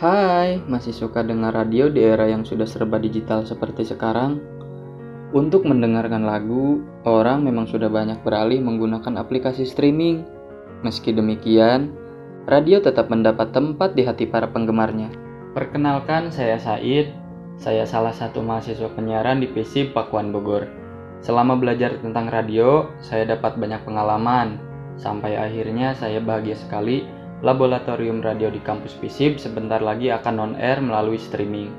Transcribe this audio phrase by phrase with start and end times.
[0.00, 4.40] Hai, masih suka dengar radio di era yang sudah serba digital seperti sekarang?
[5.36, 10.24] Untuk mendengarkan lagu, orang memang sudah banyak beralih menggunakan aplikasi streaming.
[10.80, 11.92] Meski demikian,
[12.48, 15.12] radio tetap mendapat tempat di hati para penggemarnya.
[15.52, 17.12] Perkenalkan, saya Said.
[17.60, 20.64] Saya salah satu mahasiswa penyiaran di PSIP Pakuan Bogor.
[21.20, 24.56] Selama belajar tentang radio, saya dapat banyak pengalaman.
[24.96, 31.16] Sampai akhirnya saya bahagia sekali laboratorium radio di kampus FISIP sebentar lagi akan on-air melalui
[31.16, 31.72] streaming.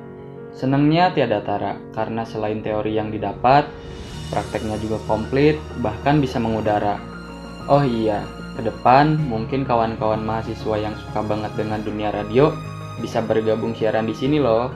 [0.51, 3.69] Senangnya tiada tara, karena selain teori yang didapat,
[4.33, 6.99] prakteknya juga komplit, bahkan bisa mengudara.
[7.69, 8.25] Oh iya,
[8.57, 12.51] ke depan mungkin kawan-kawan mahasiswa yang suka banget dengan dunia radio
[12.99, 14.69] bisa bergabung siaran di sini loh.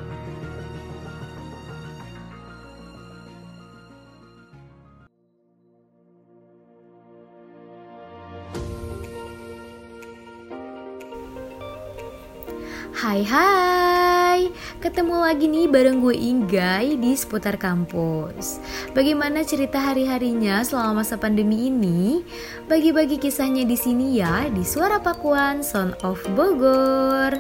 [13.06, 14.50] Hai hai,
[14.82, 18.58] ketemu lagi nih bareng gue Inggai di seputar kampus.
[18.98, 22.26] Bagaimana cerita hari-harinya selama masa pandemi ini?
[22.66, 27.38] Bagi-bagi kisahnya di sini ya, di Suara Pakuan, Sound of Bogor.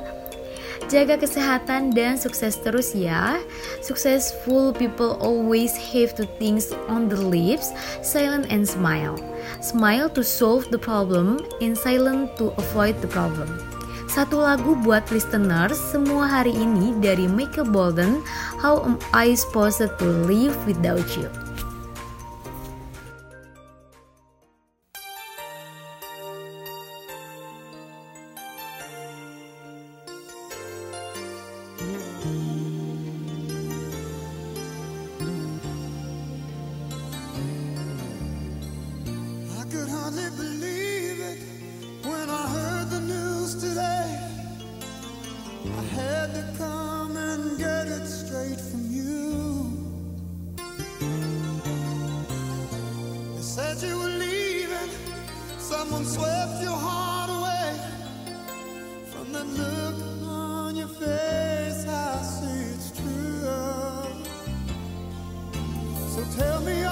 [0.86, 3.42] Jaga kesehatan dan sukses terus ya.
[3.82, 7.74] Successful people always have two things on the lips
[8.06, 9.18] Silent and smile.
[9.66, 13.75] Smile to solve the problem and silent to avoid the problem
[14.16, 18.24] satu lagu buat listeners semua hari ini dari Michael Bolden,
[18.64, 21.45] How Am I Supposed to Live Without You?
[55.86, 57.70] Someone swept your heart away.
[59.12, 63.46] From that look on your face, I see it's true.
[66.14, 66.85] So tell me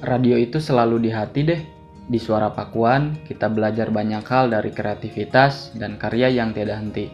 [0.00, 1.62] radio itu selalu di hati deh.
[2.10, 7.06] Di Suara Pakuan, kita belajar banyak hal dari kreativitas dan karya yang tiada henti.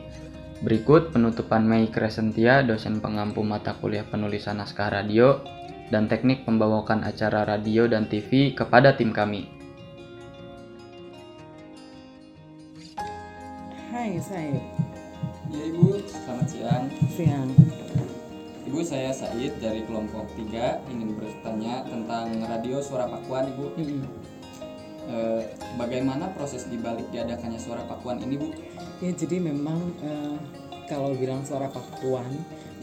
[0.64, 5.44] Berikut penutupan Mei Crescentia, dosen pengampu mata kuliah penulisan naskah radio,
[5.92, 9.52] dan teknik pembawakan acara radio dan TV kepada tim kami.
[13.92, 14.56] Hai Said,
[15.52, 16.84] Ya Ibu, selamat siang.
[17.12, 17.75] siang.
[18.76, 23.72] Ibu, saya Said dari kelompok 3 ingin bertanya tentang radio Suara Pakuan, Ibu.
[23.72, 24.04] Mm-mm.
[25.08, 25.42] Eh,
[25.80, 28.52] bagaimana proses dibalik diadakannya Suara Pakuan ini, Bu?
[29.00, 30.36] Ya jadi memang eh,
[30.92, 32.28] kalau bilang suara Pakuan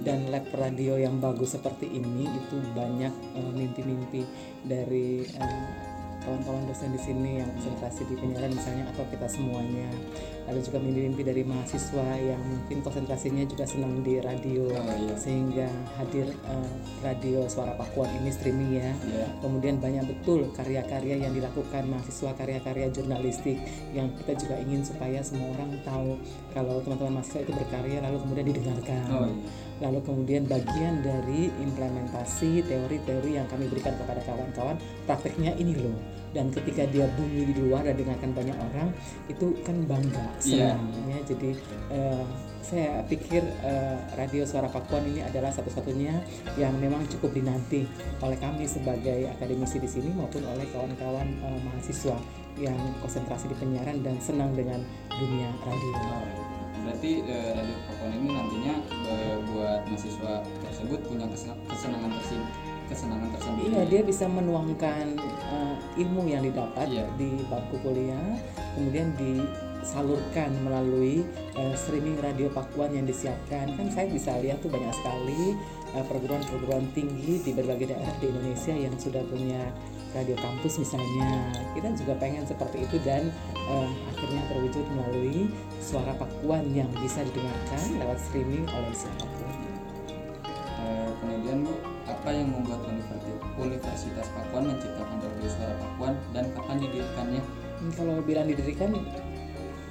[0.01, 4.25] dan lab radio yang bagus seperti ini itu banyak eh, mimpi-mimpi
[4.65, 5.92] dari eh,
[6.23, 9.87] kawan-kawan dosen di sini yang konsentrasi di penyiaran misalnya atau kita semuanya.
[10.43, 15.15] Lalu juga mimpi-mimpi dari mahasiswa yang mungkin konsentrasinya juga senang di radio Oh, iya.
[15.15, 18.91] sehingga hadir eh, radio suara Pakuan ini streaming ya.
[19.07, 19.27] Ya.
[19.39, 23.59] Kemudian banyak betul karya-karya yang dilakukan mahasiswa karya-karya jurnalistik
[23.95, 26.19] yang kita juga ingin supaya semua orang tahu
[26.51, 29.03] kalau teman-teman mahasiswa itu berkarya lalu kemudian didengarkan.
[29.11, 29.35] Oh, iya.
[29.83, 35.99] Lalu kemudian bagian dari implementasi teori-teori yang kami berikan kepada kawan-kawan prakteknya ini loh.
[36.31, 38.89] Dan ketika dia bunyi di luar dan dengarkan banyak orang
[39.29, 40.73] itu kan bangga, Iya.
[40.73, 41.19] senang ya.
[41.29, 41.49] Jadi
[41.93, 42.23] eh,
[42.63, 46.15] saya pikir eh, radio Suara Pakuan ini adalah satu-satunya
[46.57, 47.85] yang memang cukup dinanti
[48.23, 52.17] oleh kami sebagai akademisi di sini maupun oleh kawan-kawan eh, mahasiswa
[52.57, 54.81] yang konsentrasi di penyiaran dan senang dengan
[55.13, 55.91] dunia radio.
[56.81, 58.75] Berarti eh, radio Pakuan ini nantinya
[59.05, 60.33] eh, buat mahasiswa
[60.63, 62.47] tersebut punya kesenang- kesenangan tersendiri.
[62.83, 63.67] Kesenangan tersendiri.
[63.71, 67.07] Iya, dia bisa menuangkan eh, ilmu yang didapat Iya.
[67.15, 68.35] di bangku kuliah,
[68.75, 71.23] kemudian disalurkan melalui
[71.55, 73.71] eh, streaming radio Pakuan yang disiapkan.
[73.75, 75.55] Kan saya bisa lihat tuh banyak sekali
[75.95, 79.63] eh, perguruan-perguruan tinggi di berbagai daerah di Indonesia yang sudah punya
[80.13, 81.49] radio kampus misalnya.
[81.73, 87.81] Kita juga pengen seperti itu dan eh, akhirnya terwujud melalui suara Pakuan yang bisa didengarkan
[87.95, 89.42] lewat streaming oleh siapa pun.
[91.23, 91.71] Kemudian Bu,
[92.03, 97.41] apa yang membuat Universitas, Universitas Pakuan menciptakan radio Suara Pakuan dan kapan didirikannya?
[97.79, 98.91] Hmm, kalau bilang didirikan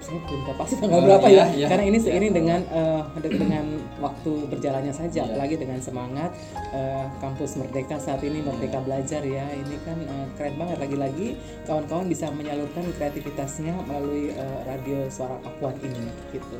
[0.02, 1.66] saya belum tahu pasti tanggal Oh, berapa iya, ya iya.
[1.66, 2.04] karena ini Iya.
[2.04, 3.64] seiring dengan eh, de- dengan
[3.99, 5.31] waktu berjalannya saja Iya.
[5.31, 6.31] apalagi dengan semangat
[6.69, 11.28] eh, kampus merdeka saat ini merdeka belajar ya ini kan eh, keren banget lagi-lagi
[11.62, 16.56] kawan-kawan bisa menyalurkan kreativitasnya melalui eh, radio suara Pakuan ini gitu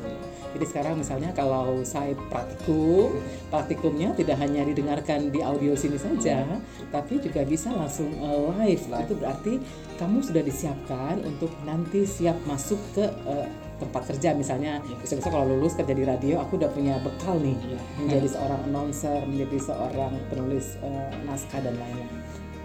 [0.49, 3.19] jadi sekarang misalnya kalau saya praktikum
[3.49, 6.47] praktikumnya tidak hanya didengarkan di audio sini saja
[6.89, 9.03] tapi juga bisa langsung eh, live Live.
[9.03, 9.53] itu berarti
[9.95, 14.95] kamu sudah disiapkan untuk nanti siap masuk ke eh, tempat kerja misalnya Iya.
[14.97, 17.79] besok-besok kalau lulus kerja di radio aku udah punya bekal nih Iya.
[17.97, 22.09] menjadi seorang announcer menjadi seorang penulis eh, naskah dan lain-lain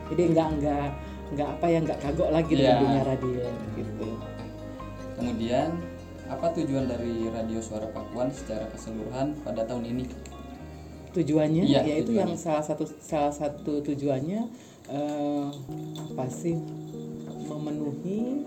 [0.09, 0.87] jadi nggak nggak
[1.29, 2.83] nggak apa ya nggak kagok lagi dengan Iya.
[2.83, 3.43] dunia radio
[3.75, 4.09] gitu
[5.15, 5.69] Kemudian
[6.25, 10.05] apa tujuan dari radio Suara Pakuan secara keseluruhan pada tahun ini?
[11.09, 12.21] tujuannya Iya, yaitu tujuannya.
[12.21, 14.41] yang salah satu salah satu tujuannya
[14.87, 15.47] eh,
[16.07, 16.55] apa sih
[17.49, 18.45] memenuhi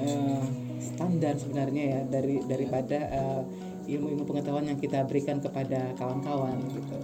[0.00, 0.42] eh,
[0.80, 3.42] standar sebenarnya ya dari daripada eh,
[3.92, 6.98] ilmu-ilmu pengetahuan yang kita berikan kepada kawan-kawan gitu.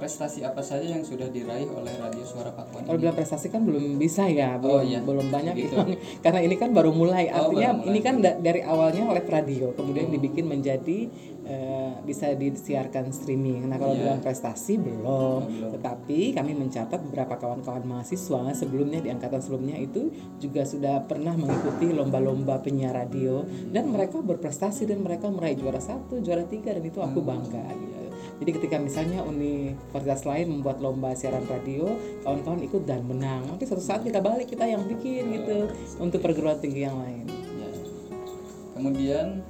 [0.00, 3.94] Prestasi apa saja yang sudah diraih oleh radio Suara Pakuan Kalau bilang prestasi kan belum
[3.94, 4.98] bisa ya, Oh, belum iya.
[5.00, 5.76] belum banyak Gitu.
[6.24, 7.28] karena ini kan baru mulai.
[7.28, 7.88] Oh, Artinya baru mulai.
[7.90, 10.14] ini kan da- dari awalnya oleh radio, kemudian Hmm.
[10.16, 10.98] dibikin menjadi
[11.42, 13.66] eh, bisa disiarkan streaming.
[13.66, 14.00] Nah kalau Iya.
[14.06, 15.70] bilang prestasi belum, Oh, belum.
[15.72, 21.90] tetapi kami mencatat beberapa kawan-kawan mahasiswa sebelumnya di angkatan sebelumnya itu juga sudah pernah mengikuti
[21.90, 26.98] lomba-lomba penyiar radio dan mereka berprestasi dan mereka meraih juara satu, juara tiga dan itu
[26.98, 27.28] aku Hmm.
[27.28, 27.98] bangga gitu.
[28.40, 31.92] Jadi ketika misalnya universitas lain membuat lomba siaran radio,
[32.24, 33.44] kawan-kawan ikut dan menang.
[33.44, 35.68] Nanti suatu saat kita balik kita yang bikin gitu
[36.00, 37.28] untuk perguruan tinggi yang lain.
[37.28, 37.68] Ya.
[38.80, 39.44] Kemudian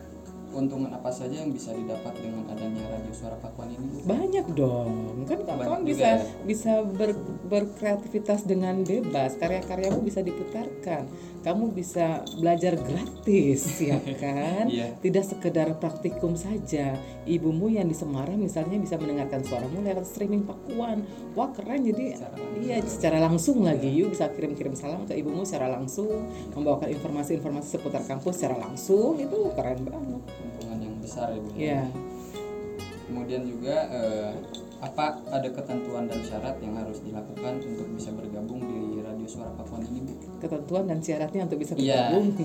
[0.50, 4.02] keuntungan apa saja yang bisa didapat dengan adanya radio Suara Pakuan ini?
[4.02, 5.54] Banyak dong, kan juga
[5.86, 6.26] bisa ya.
[6.42, 11.06] bisa ber- berkreativitas dengan bebas, karya-karyamu bisa diputarkan,
[11.40, 14.68] kamu bisa belajar gratis, ya kan?
[14.68, 14.96] Iya.
[15.00, 16.96] Tidak sekedar praktikum saja.
[17.24, 21.04] Ibumu yang di Semarang misalnya bisa mendengarkan suaramu lewat streaming Pakuan.
[21.32, 22.60] Wah keren jadi Secara langsung.
[22.60, 23.88] iya secara langsung lagi.
[23.88, 29.16] You bisa kirim-kirim salam ke ibumu secara langsung, membawakan informasi-informasi seputar kampus secara langsung.
[29.16, 30.20] Itu keren banget.
[30.28, 31.48] Keuntungan yang besar ya Bu.
[31.56, 31.82] Iya.
[33.10, 34.32] Kemudian juga eh,
[34.80, 38.79] apa ada ketentuan dan syarat yang harus dilakukan untuk bisa bergabung di
[39.30, 40.12] suara Pakuan ini bu?
[40.38, 42.10] ketentuan dan syaratnya untuk bisa Iya.
[42.10, 42.44] bergabung Di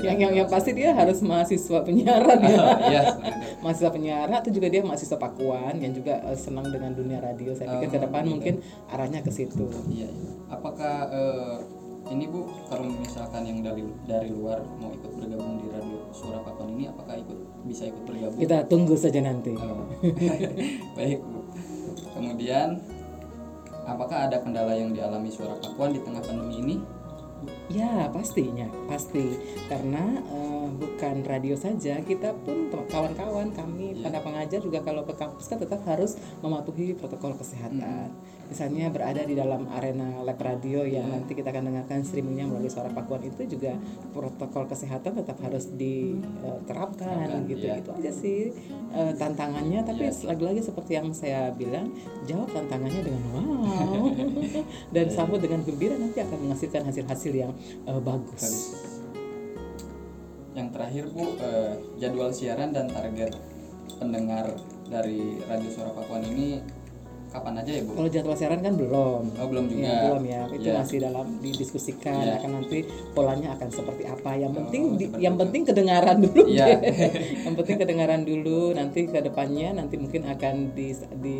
[0.00, 2.56] yang radio yang, yang pasti dia harus mahasiswa penyiaran ya
[2.88, 3.60] Iya, itu.
[3.60, 7.76] mahasiswa penyiaran atau juga dia mahasiswa Pakuan yang juga eh, senang dengan dunia radio saya
[7.76, 8.32] pikir ke Oh, depan gitu.
[8.32, 8.54] mungkin
[8.88, 10.08] arahnya ke situ Iya.
[10.08, 10.30] iya.
[10.48, 11.56] Apakah eh,
[12.08, 16.72] ini bu, kalau misalkan yang dari dari luar mau ikut bergabung di radio suara Pakuan
[16.72, 18.38] ini, apakah ikut bisa ikut bergabung?
[18.38, 19.84] kita tunggu saja nanti Oh.
[20.96, 21.38] Baik bu.
[22.10, 22.80] Kemudian,
[23.88, 26.76] apakah ada kendala yang dialami suara Pakuan di tengah pandemi ini?
[27.68, 29.36] Ya pastinya pasti
[29.68, 34.04] karena eh, bukan radio saja kita pun kawan-kawan kami Iya.
[34.04, 38.12] para pengajar juga kalau ke kampus kan tetap harus mematuhi protokol kesehatan.
[38.48, 41.14] Misalnya berada di dalam arena lab radio yang Iya.
[41.20, 43.76] nanti kita akan dengarkan streamingnya melalui suara pakuan itu juga
[44.10, 47.64] protokol kesehatan tetap harus diterapkan Terapkan, gitu.
[47.66, 47.80] iya.
[47.80, 48.40] Itu aja sih
[48.88, 49.84] eh, tantangannya.
[49.84, 50.24] Tapi Iya.
[50.26, 51.92] lagi-lagi seperti yang saya bilang
[52.24, 54.08] jawab tantangannya dengan wow
[54.96, 55.14] dan Iya.
[55.14, 57.52] sambut dengan gembira nanti akan menghasilkan hasil-hasil yang
[57.86, 58.76] eh, bagus.
[60.56, 63.36] Yang terakhir bu, eh, jadwal siaran dan target
[63.98, 64.54] pendengar
[64.88, 66.62] dari radio suara Pakuan ini
[67.28, 67.92] kapan aja ya bu?
[67.94, 69.22] Kalau jadwal siaran kan belum.
[69.34, 69.84] Oh belum juga.
[69.84, 70.42] Ya, belum ya.
[70.48, 70.74] Itu Iya.
[70.78, 72.34] masih dalam didiskusikan Iya.
[72.38, 72.78] akan nanti
[73.12, 74.30] polanya akan seperti apa.
[74.34, 75.42] Yang Oh, penting di- seperti yang itu.
[75.42, 76.42] penting kedengaran dulu.
[76.46, 76.66] Iya.
[77.44, 81.36] yang penting kedengaran dulu nanti ke depannya nanti mungkin akan di di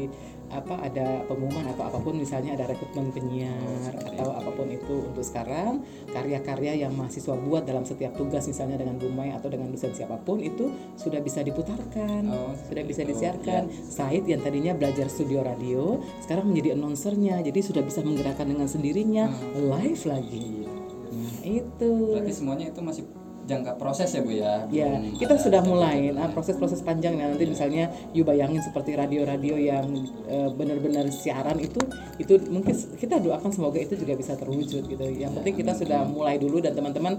[0.48, 5.04] apa ada pengumuman atau apa pun misalnya ada rekrutmen penyiar seperti atau apa pun itu
[5.04, 9.92] untuk sekarang karya-karya yang mahasiswa buat dalam setiap tugas misalnya dengan Bumai atau dengan dosen
[9.92, 10.66] siapa pun itu
[10.96, 13.12] sudah bisa diputarkan Oh, sudah bisa gitu.
[13.12, 15.77] disiarkan Said yang tadinya belajar studio radio
[16.20, 17.42] sekarang menjadi announcernya.
[17.42, 20.68] Jadi sudah bisa menggerakkan dengan sendirinya live lagi.
[21.08, 21.90] Nah, itu.
[22.14, 23.04] Berarti semuanya itu masih
[23.48, 24.68] jangka proses ya bu ya?
[24.68, 26.12] Ya, Belum kita ada sudah mulai.
[26.12, 26.34] nah, jadwalnya.
[26.36, 27.16] proses-proses panjang.
[27.16, 29.88] Ya nanti misalnya you bayangin seperti radio-radio yang
[30.28, 31.80] eh, benar-benar siaran itu
[32.20, 35.04] itu mungkin kita doakan semoga itu juga bisa terwujud gitu.
[35.08, 37.16] Yang penting kita sudah mulai dulu dan teman-teman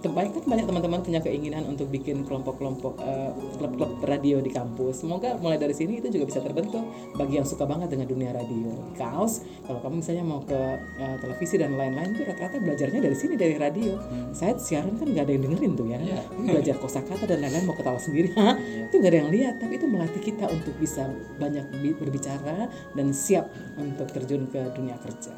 [0.00, 3.30] terbanyak kan banyak teman-teman punya keinginan untuk bikin kelompok-kelompok eh,
[3.60, 5.04] klub-klub radio di kampus.
[5.04, 6.82] Semoga mulai dari sini itu juga bisa terbentuk
[7.14, 8.72] bagi yang suka banget dengan dunia radio.
[8.96, 10.60] Kaos kalau kamu misalnya mau ke
[10.98, 14.00] eh, televisi dan lain-lain tuh rata-rata belajarnya dari sini dari radio.
[14.32, 15.98] Saya siaran kan nggak ada yang dengerin tuh ya.
[16.00, 16.20] Iya.
[16.32, 18.32] Ini belajar kosakata dan lain-lain mau ketawa sendiri.
[18.34, 18.56] Hah?
[18.88, 21.06] Itu nggak ada yang lihat, tapi itu melatih kita untuk bisa
[21.38, 22.66] banyak bi- berbicara
[22.96, 23.46] dan siap
[23.78, 25.30] untuk terjun ke dunia kerja.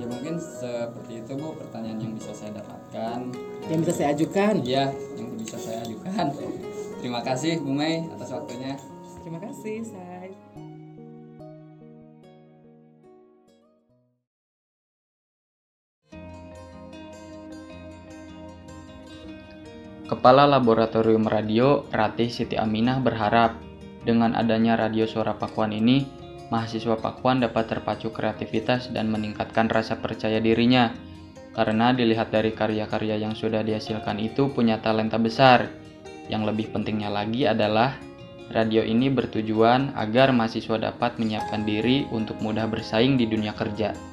[0.00, 3.18] Ya mungkin seperti itu bu pertanyaan yang bisa saya dapatkan.
[3.68, 4.54] Yang bisa saya ajukan.
[4.64, 4.84] Iya,
[5.20, 6.26] yang bisa saya ajukan.
[7.02, 8.78] Terima kasih Bu Mei atas waktunya.
[9.22, 10.12] Terima kasih, saya.
[20.12, 23.56] Kepala Laboratorium Radio Ratih Siti Aminah berharap
[24.04, 26.04] dengan adanya radio suara Pakuan ini,
[26.52, 30.92] mahasiswa Pakuan dapat terpacu kreativitas dan meningkatkan rasa percaya dirinya.
[31.56, 35.72] Karena dilihat dari karya-karya yang sudah dihasilkan itu punya talenta besar.
[36.28, 37.96] Yang lebih pentingnya lagi adalah
[38.52, 44.11] radio ini bertujuan agar mahasiswa dapat menyiapkan diri untuk mudah bersaing di dunia kerja.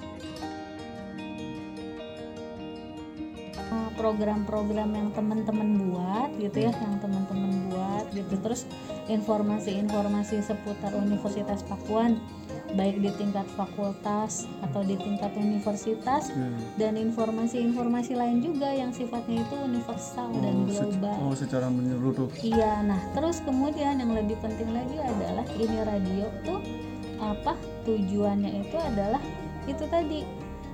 [4.00, 8.40] Program-program yang teman-teman buat gitu ya yang teman-teman buat gitu.
[8.40, 8.64] Terus
[9.12, 12.16] informasi-informasi seputar Universitas Pakuan
[12.70, 16.30] baik di tingkat fakultas atau di tingkat universitas
[16.78, 21.18] dan informasi-informasi lain juga yang sifatnya itu universal dan Oh, sec- global.
[21.20, 22.30] oh, secara menyeluruh.
[22.38, 26.62] Iya, nah terus kemudian yang lebih penting lagi adalah ini radio tuh
[27.18, 29.22] apa tujuannya itu adalah
[29.66, 30.22] itu tadi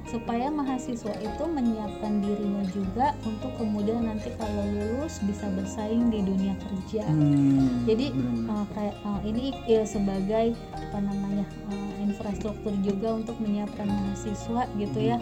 [0.06, 6.54] supaya mahasiswa itu menyiapkan dirinya juga untuk kemudian nanti kalau lulus bisa bersaing di dunia
[6.62, 7.04] kerja.
[7.06, 8.54] Hmm, Jadi benar-benar.
[8.54, 15.00] uh, kayak uh, ini ya sebagai apa namanya uh, infrastruktur juga untuk menyiapkan mahasiswa gitu
[15.02, 15.18] ya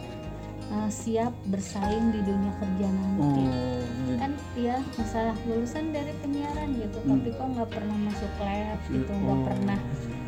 [0.69, 3.81] uh, siap bersaing di dunia kerja nanti oh, jadi-
[4.13, 7.17] kan ya misalnya lulusan dari penyiaran gitu Hmm.
[7.17, 9.43] tapi kok nggak pernah masuk lab gitu nggak Oh.
[9.43, 9.79] pernah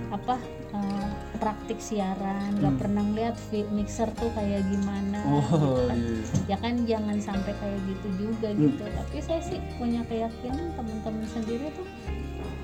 [0.07, 0.35] apa
[0.71, 2.81] uh, praktik siaran nggak Hmm.
[2.81, 3.35] pernah lihat
[3.69, 5.97] mixer tuh kayak gimana oh gitu kan.
[5.97, 6.23] iya.
[6.45, 8.61] ya kan jangan sampai kayak gitu juga Hmm.
[8.65, 11.87] gitu tapi saya sih punya keyakinan teman-teman sendiri tuh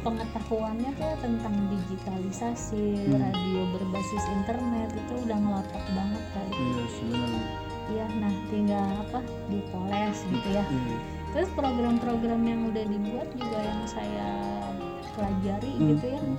[0.01, 3.21] pengetahuannya tuh tentang digitalisasi Hmm.
[3.21, 7.43] radio berbasis internet itu udah ngelotok banget kali iya sebenarnya
[7.91, 10.97] ya nah tinggal apa dipoles gitu ya iya.
[11.31, 14.27] Terus program-program yang udah dibuat juga yang saya
[15.15, 16.35] pelajari Hmm, gitu ya, hmm.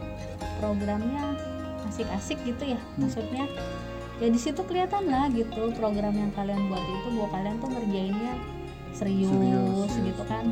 [0.62, 1.34] Programnya
[1.90, 3.02] asik-asik gitu ya, Hmm.
[3.02, 3.50] maksudnya
[4.22, 8.32] ya di situ kelihatan lah gitu program yang kalian buat itu bahwa kalian tuh ngerjainnya
[8.94, 10.44] serius, Serius, gitu kan,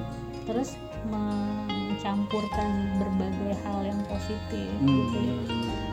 [0.43, 0.75] terus
[1.07, 5.35] mencampurkan berbagai hal yang positif Hmm, gitu ya.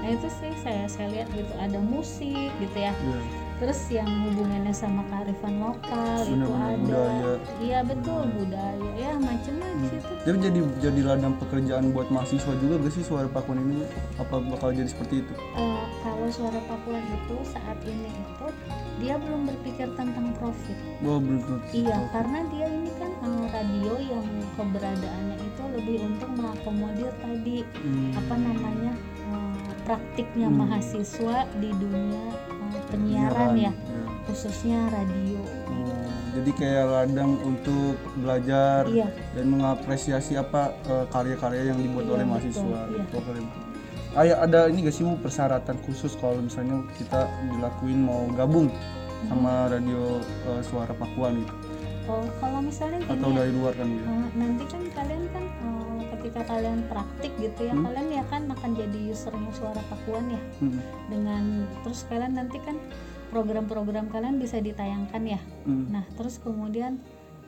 [0.01, 3.21] Nah itu sih saya saya lihat gitu ada musik gitu ya Iya.
[3.57, 7.31] Terus yang hubungannya sama kearifan lokal itu Benar-benar ada budaya.
[7.57, 12.93] iya betul budaya ya macam-macam di situ Jadi jadi ladang pekerjaan buat mahasiswa juga gak
[12.93, 13.81] sih suara pakuan ini?
[14.15, 15.33] Apa bakal jadi seperti itu?
[15.55, 18.47] Eh, kalau suara Pakuan itu saat ini itu
[18.97, 24.25] dia belum berpikir tentang profit Wah bener Iya, karena dia ini kan eh, radio yang
[24.53, 28.11] keberadaannya itu lebih untuk mengakomodir tadi Hmm.
[28.13, 28.93] apa namanya
[29.25, 30.59] eh, praktiknya Hmm.
[30.61, 32.27] mahasiswa di dunia
[32.87, 34.01] penyiaran ya, Iya.
[34.25, 35.39] khususnya radio.
[35.67, 42.13] Oh, jadi kayak ladang untuk belajar Iya, dan mengapresiasi apa eh, karya-karya yang dibuat Iya,
[42.13, 42.79] oleh betul, mahasiswa.
[42.89, 43.03] iya.
[43.11, 43.45] Oh, keren.
[44.11, 48.71] Ah, ya, ada ini gak sih Bu, persyaratan khusus kalau misalnya kita dilakuin mau gabung
[49.25, 50.17] sama radio
[50.47, 51.53] eh, suara Pakuan gitu
[52.07, 54.05] oh kalau misalnya gini atau ya, dari luar kan gitu.
[54.05, 55.76] eh, nanti kan kalian kan eh,
[56.27, 57.87] ketika kalian praktik gitu ya, Hmm.
[57.87, 60.41] kalian ya kan akan jadi usernya suara Pakuan ya.
[60.59, 60.75] Hmm.
[61.07, 61.43] Dengan
[61.87, 62.75] terus kalian nanti kan
[63.31, 65.39] program-program kalian bisa ditayangkan ya.
[65.63, 65.87] Hmm.
[65.87, 66.99] Nah, terus kemudian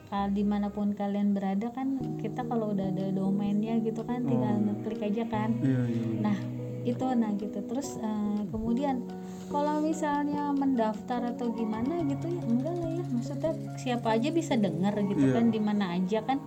[0.08, 4.56] uh, di mana pun kalian berada kan kita kalau udah ada domainnya gitu kan tinggal
[4.56, 4.64] Oh.
[4.72, 5.60] ngeklik aja kan.
[5.60, 6.04] Iya, iya.
[6.24, 6.36] Nah,
[6.80, 7.60] itu nah gitu.
[7.60, 9.04] Terus uh, kemudian
[9.52, 13.04] kalau misalnya mendaftar atau gimana gitu ya enggak lah ya.
[13.12, 15.36] Maksudnya siapa aja bisa dengar gitu Iya.
[15.36, 16.40] kan di mana aja kan.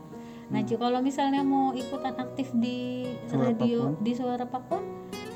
[0.50, 4.04] Nah, Ci, kalau misalnya mau ikutan aktif di Suara radio Pakuan.
[4.04, 4.84] di Suara Pakuan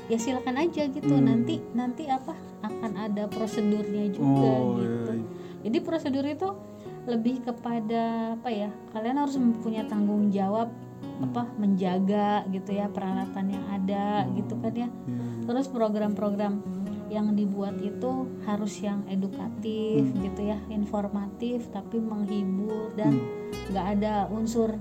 [0.06, 1.12] ya silakan aja gitu.
[1.12, 1.24] Hmm.
[1.24, 5.12] Nanti nanti apa akan ada prosedurnya juga Oh, gitu.
[5.12, 5.26] iya, iya.
[5.58, 6.48] Jadi prosedur itu
[7.04, 8.02] lebih kepada
[8.34, 8.68] apa ya?
[8.90, 10.68] Kalian harus mempunyai tanggung jawab
[11.18, 14.86] apa menjaga gitu ya peralatan yang ada gitu kan ya.
[14.86, 15.24] Iya.
[15.44, 16.54] Terus program-program
[17.08, 20.20] yang dibuat itu harus yang edukatif Hmm.
[20.20, 23.16] gitu ya, informatif tapi menghibur dan
[23.66, 24.76] nggak ada unsur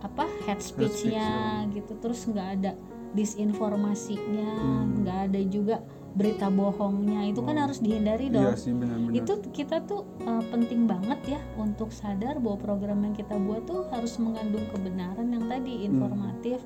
[0.00, 1.28] apa head speech-nya
[1.70, 1.96] gitu.
[1.96, 2.72] Terus nggak ada
[3.12, 5.02] disinformasinya, Hmm.
[5.02, 5.76] nggak ada juga
[6.12, 7.28] berita bohongnya.
[7.28, 7.62] Itu kan Oh.
[7.68, 9.12] harus dihindari dong Iya sih benar-benar.
[9.14, 13.84] itu kita tuh uh, penting banget ya untuk sadar bahwa program yang kita buat tuh
[13.88, 15.88] harus mengandung kebenaran yang tadi Hmm.
[15.92, 16.60] informatif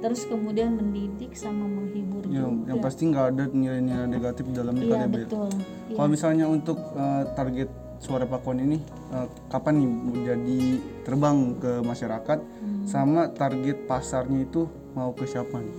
[0.00, 4.84] terus kemudian mendidik sama menghibur yang, juga yang pasti nggak ada nilai-nilai negatif iya kali
[4.84, 5.06] ya, ya?
[5.08, 5.96] betul Iya.
[5.96, 7.68] Kalau misalnya untuk uh, target
[8.04, 8.76] suara pakuan ini
[9.08, 9.88] uh, kapan nih
[10.26, 10.58] jadi
[11.02, 12.84] terbang ke masyarakat Hmm.
[12.84, 15.76] sama target pasarnya itu mau ke siapa nih?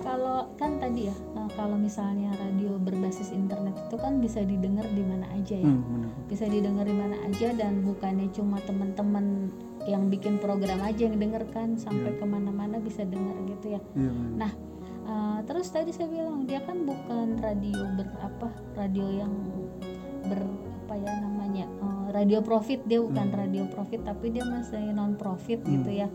[0.00, 5.00] kalau kan tadi ya uh, kalau misalnya radio berbasis internet itu kan bisa didengar di
[5.00, 6.12] mana aja ya Hmm, benar.
[6.26, 9.48] bisa didengar di mana aja dan bukannya cuma teman-teman
[9.84, 12.20] yang bikin program aja yang denger kan sampai Iya.
[12.20, 14.32] ke mana-mana bisa dengar gitu ya Iya benar.
[14.38, 14.52] Nah,
[15.04, 19.32] uh, terus tadi saya bilang dia kan bukan radio berapa radio yang
[20.22, 20.40] ber
[20.84, 23.38] apa ya namanya uh, radio profit dia bukan Hmm.
[23.38, 26.00] radio profit tapi dia masih non profit gitu Hmm.
[26.02, 26.08] ya.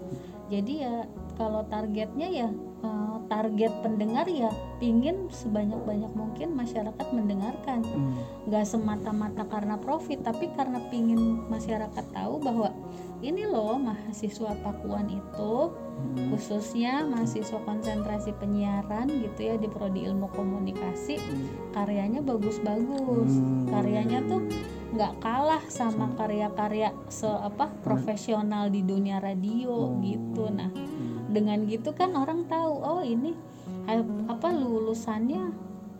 [0.49, 1.06] Jadi ya
[1.39, 2.49] kalau targetnya ya
[2.84, 4.49] uh, target pendengar ya
[4.82, 8.17] pingin sebanyak banyak mungkin masyarakat mendengarkan Hmm,
[8.49, 12.73] nggak semata-mata karena profit tapi karena pingin masyarakat tahu bahwa
[13.21, 20.28] ini loh mahasiswa Pakuan itu hmm, khususnya mahasiswa konsentrasi penyiaran gitu ya di prodi ilmu
[20.34, 21.78] komunikasi hmm.
[21.78, 24.41] karyanya bagus-bagus Hmm, karyanya tuh.
[24.89, 30.02] Nggak kalah sama karya-karya se apa profesional di dunia radio Oh.
[30.02, 31.30] gitu nah Hmm.
[31.30, 33.38] dengan gitu kan orang tahu oh ini
[33.86, 35.54] ha- apa lulusannya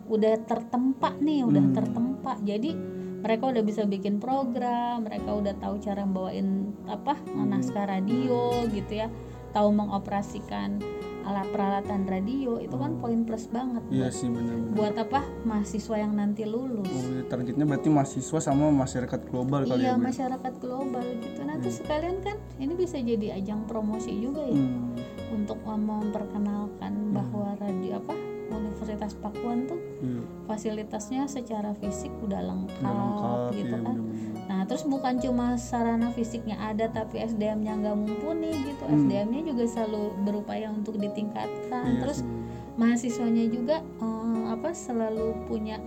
[0.06, 1.74] udah tertempa nih udah Hmm.
[1.74, 2.74] tertempa jadi
[3.20, 7.46] mereka udah bisa bikin program mereka udah tahu cara bawain apa Hmm.
[7.48, 9.08] naskah radio gitu ya
[9.50, 10.82] tahu mengoperasikan
[11.22, 14.72] alat peralatan radio itu kan poin plus banget Iya buat, sih benar-benar.
[14.72, 19.80] buat apa mahasiswa yang nanti lulus Oh, iya, targetnya berarti mahasiswa sama masyarakat global kali
[19.80, 21.82] iya ya, masyarakat global gitu nah terus Hmm.
[21.82, 24.96] sekalian kan ini bisa jadi ajang promosi juga ya Hmm,
[25.30, 28.14] untuk memperkenalkan bahwa radio apa
[28.50, 30.20] Universitas Pakuan tuh iya.
[30.44, 33.96] fasilitasnya secara fisik udah lengkap, Udah lengkap, gitu iya, kan.
[33.96, 34.39] benar-benar.
[34.50, 38.82] Nah terus bukan cuma sarana fisiknya ada tapi SDM-nya nggak mumpuni gitu.
[38.82, 39.06] Hmm.
[39.06, 41.86] SDM-nya juga selalu berupaya untuk ditingkatkan.
[41.86, 42.26] Iya terus
[42.74, 45.78] mahasiswanya juga eh, apa selalu punya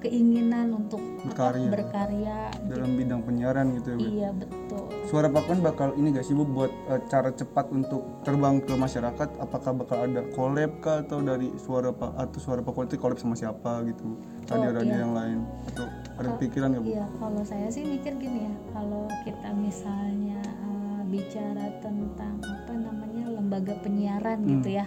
[0.00, 0.96] keinginan untuk
[1.28, 1.68] apa, Berkarya.
[1.68, 2.38] berkarya.
[2.72, 4.04] dalam bidang penyiaran gitu ya, Bu?
[4.08, 4.84] Iya betul.
[5.12, 9.28] Suara Pakuan bakal ini gak sih Bu buat eh, cara cepat untuk terbang ke masyarakat?
[9.36, 13.36] Apakah bakal ada collab kah atau dari suara Pak atau suara Pakuan itu collab sama
[13.36, 14.16] siapa gitu?
[14.48, 15.04] Radio-radio iya.
[15.04, 15.84] yang lain atau
[16.20, 16.88] ada pikiran nggak Bu?
[16.92, 23.24] Iya, kalau saya sih mikir gini ya, kalau kita misalnya eh, bicara tentang apa namanya
[23.32, 24.50] lembaga penyiaran Hmm.
[24.60, 24.86] gitu ya,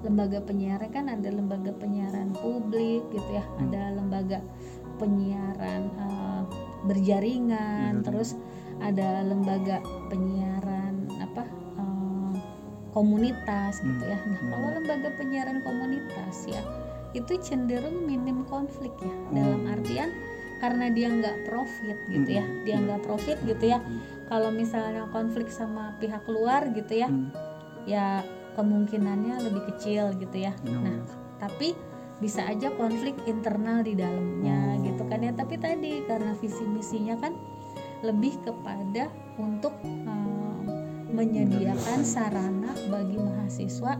[0.00, 3.66] lembaga penyiaran kan ada lembaga penyiaran publik gitu ya, Hmm.
[3.68, 4.38] ada lembaga
[4.96, 6.42] penyiaran eh,
[6.86, 8.04] berjaringan, Berjaringan.
[8.06, 8.38] terus
[8.80, 9.76] ada lembaga
[10.08, 11.44] penyiaran apa
[11.76, 12.34] eh,
[12.90, 14.12] komunitas gitu Hmm.
[14.14, 14.18] ya.
[14.22, 14.50] Nah, Hmm.
[14.54, 16.62] kalau lembaga penyiaran komunitas ya
[17.10, 20.14] itu cenderung minim konflik ya dalam artian
[20.60, 22.44] karena dia nggak profit gitu ya.
[22.62, 23.80] Dia nggak profit gitu ya.
[24.28, 27.32] Kalau misalnya konflik sama pihak luar gitu ya Hmm.
[27.88, 28.22] ya
[28.54, 30.52] kemungkinannya lebih kecil gitu ya.
[30.62, 31.00] Iya, nah
[31.40, 31.72] tapi
[32.20, 34.84] bisa aja konflik internal di dalamnya Oh.
[34.84, 35.32] gitu kan ya.
[35.32, 37.32] Tapi tadi karena visi misinya kan
[38.04, 39.08] lebih kepada
[39.40, 40.64] untuk um,
[41.10, 43.96] menyediakan sarana bagi mahasiswa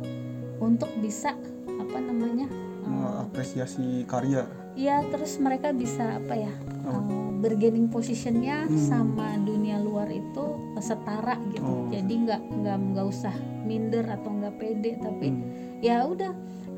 [0.60, 1.32] untuk bisa
[1.66, 2.46] apa namanya
[2.84, 6.96] mengapresiasi karya ya terus mereka bisa apa ya Oh.
[6.96, 8.76] um, bergaining positionnya Hmm.
[8.78, 10.44] sama dunia luar itu
[10.78, 11.86] setara gitu Oh.
[11.86, 15.44] jadi nggak nggak nggak usah minder atau nggak pede tapi Hmm.
[15.78, 16.32] ya udah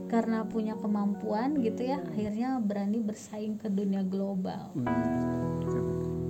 [0.07, 4.91] karena punya kemampuan gitu ya akhirnya berani bersaing ke dunia global Hmm.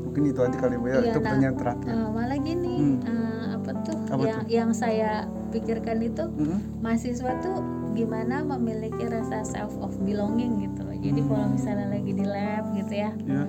[0.05, 2.99] Mungkin itu aja kali bu ya Iya, itu nah, pertanyaan terakhir Eh, malah gini Hmm.
[3.03, 5.11] eh, apa tuh Apa yang yang saya
[5.49, 6.61] pikirkan itu Hmm.
[6.79, 7.57] mahasiswa tuh
[7.93, 10.97] gimana memiliki rasa self of belonging gitu loh.
[10.97, 11.29] Jadi Hmm.
[11.29, 13.45] kalau misalnya lagi di lab gitu ya ya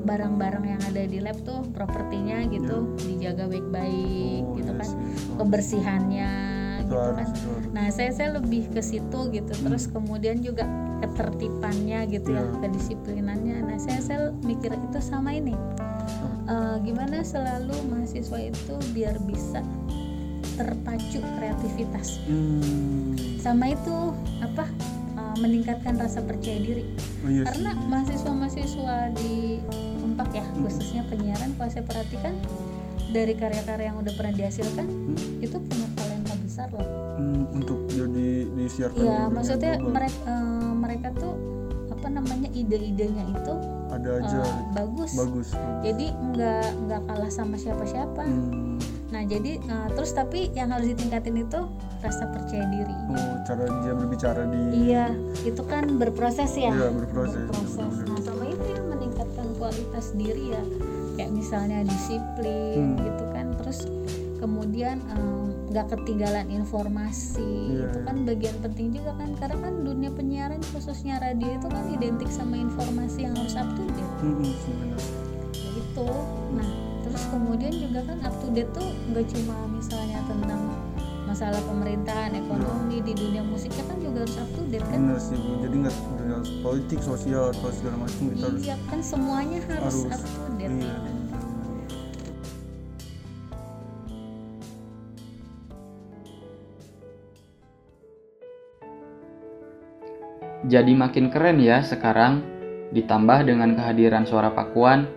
[0.00, 4.88] barang-barang yang ada di lab tuh propertinya gitu dijaga baik-baik Oh, gitu iya kan.
[4.88, 4.96] sih.
[4.96, 6.30] Oh, kebersihannya
[6.80, 7.26] itu gitu kan.
[7.70, 9.52] nah saya saya lebih ke situ gitu.
[9.52, 9.92] Terus Hmm.
[9.94, 10.64] kemudian juga
[11.00, 12.52] ketertibannya gitu ya Ya.
[12.58, 13.56] kedisiplinannya.
[13.62, 15.52] Nah saya saya mikir itu sama ini.
[16.42, 19.62] Eh, gimana selalu mahasiswa itu biar bisa
[20.60, 23.16] terpacu kreativitas Hmm.
[23.36, 23.96] sama itu
[24.38, 24.68] apa
[25.16, 26.84] eh, meningkatkan rasa percaya diri
[27.18, 29.64] oh iya sih karena mahasiswa-mahasiswa di
[30.00, 30.62] Unpak ya Hmm.
[30.62, 32.36] khususnya penyiaran kalau saya perhatikan
[33.08, 35.16] dari karya-karya yang udah pernah dihasilkan Hmm.
[35.40, 39.92] itu punya talenta besar loh Hmm, untuk jadi disiarkan di ya maksudnya global.
[39.94, 40.34] mereka
[40.74, 41.34] mereka tuh
[41.90, 43.54] apa namanya ide-idenya itu
[43.90, 45.12] ada aja eh, bagus.
[45.14, 45.80] bagus, bagus.
[45.82, 48.76] jadi nggak nggak kalah sama siapa-siapa Hmm.
[49.10, 51.60] Nah jadi eh, terus tapi yang harus ditingkatin itu
[52.00, 55.06] rasa percaya diri oh cara dia berbicara di iya
[55.42, 57.44] itu kan berproses ya Iya, berproses.
[57.44, 58.06] Berproses.
[58.06, 60.62] nah sama itu yang meningkatkan kualitas diri ya
[61.14, 62.98] kayak misalnya disiplin Hmm.
[62.98, 63.84] gitu kan terus
[64.36, 65.28] kemudian em,
[65.68, 68.06] nggak ketinggalan informasi Iya, itu iya.
[68.06, 72.56] kan bagian penting juga kan karena kan dunia penyiaran khususnya radio itu kan identik sama
[72.56, 75.02] informasi yang harus up to date Hmm, hmm, sih, benar.
[75.52, 76.08] gitu
[76.52, 76.70] nah
[77.10, 80.62] terus kemudian juga kan up to date tuh nggak cuma misalnya tentang
[81.26, 84.94] masalah pemerintahan ekonomi di dunia musiknya kan juga harus up to date kan?
[84.94, 85.50] Benar sih bu.
[85.58, 90.22] Jadi nggak dunia politik sosial atau segala macam kita harus iya kan semuanya harus, harus
[90.22, 90.70] up to date.
[90.70, 90.94] iya.
[100.70, 102.46] Jadi makin keren ya sekarang,
[102.94, 105.08] ditambah dengan kehadiran suara Pakuan,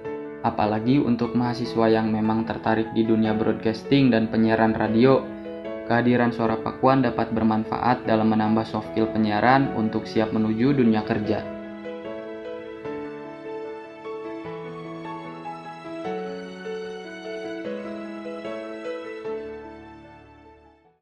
[0.43, 5.23] apalagi untuk mahasiswa yang memang tertarik di dunia broadcasting dan penyiaran radio.
[5.87, 11.52] Kehadiran suara Pakuan dapat bermanfaat dalam menambah soft skill penyiaran untuk siap menuju dunia kerja.